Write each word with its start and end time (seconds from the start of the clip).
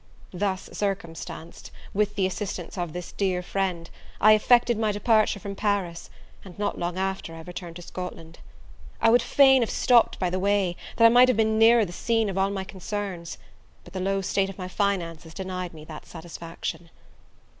Thus 0.33 0.67
circumstanced, 0.73 1.69
with 1.93 2.15
the 2.15 2.25
assistance 2.25 2.75
of 2.75 2.91
this 2.91 3.11
dear 3.11 3.43
friend, 3.43 3.87
I 4.19 4.31
effected 4.33 4.79
my 4.79 4.91
departure 4.91 5.39
from 5.39 5.53
Paris, 5.53 6.09
and, 6.43 6.57
not 6.57 6.79
long 6.79 6.97
after, 6.97 7.35
I 7.35 7.41
returned 7.41 7.75
to 7.75 7.83
Scotland. 7.83 8.39
I 8.99 9.11
would 9.11 9.21
fain 9.21 9.61
have 9.61 9.69
stopped 9.69 10.17
by 10.17 10.31
the 10.31 10.39
way, 10.39 10.75
that 10.97 11.05
I 11.05 11.09
might 11.09 11.27
have 11.27 11.37
been 11.37 11.59
nearer 11.59 11.85
the 11.85 11.93
scene 11.93 12.31
of 12.31 12.37
all 12.39 12.49
my 12.49 12.63
concerns; 12.63 13.37
but 13.83 13.93
the 13.93 13.99
low 13.99 14.21
state 14.21 14.49
of 14.49 14.57
my 14.57 14.67
finances 14.67 15.35
denied 15.35 15.71
me 15.71 15.85
that 15.85 16.07
satisfaction. 16.07 16.89